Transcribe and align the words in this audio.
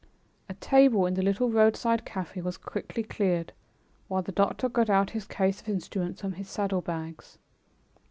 A 0.49 0.55
table 0.55 1.05
in 1.05 1.13
the 1.13 1.21
little 1.21 1.51
roadside 1.51 2.07
café 2.07 2.41
was 2.41 2.57
quickly 2.57 3.03
cleared, 3.03 3.53
while 4.07 4.23
the 4.23 4.31
doctor 4.31 4.67
got 4.67 4.89
out 4.89 5.11
his 5.11 5.27
case 5.27 5.61
of 5.61 5.69
instruments 5.69 6.21
from 6.21 6.33
his 6.33 6.49
saddlebags. 6.49 7.37